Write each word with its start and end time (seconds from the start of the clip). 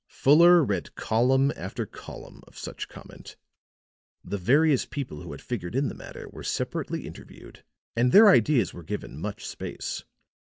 Fuller 0.07 0.63
read 0.63 0.95
column 0.95 1.51
after 1.55 1.85
column 1.85 2.41
of 2.47 2.57
such 2.57 2.87
comment. 2.87 3.37
The 4.25 4.39
various 4.39 4.83
people 4.83 5.21
who 5.21 5.31
had 5.31 5.43
figured 5.43 5.75
in 5.75 5.89
the 5.89 5.93
matter 5.93 6.27
were 6.29 6.41
separately 6.43 7.05
interviewed 7.05 7.63
and 7.95 8.11
their 8.11 8.27
ideas 8.27 8.73
were 8.73 8.81
given 8.81 9.19
much 9.21 9.45
space. 9.45 10.03